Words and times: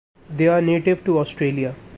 They 0.31 0.47
are 0.47 0.63
native 0.63 1.03
to 1.05 1.19
Australia. 1.19 1.75